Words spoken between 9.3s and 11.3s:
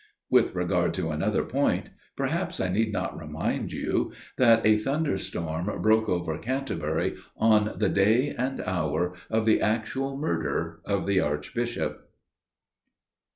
the actual murder of the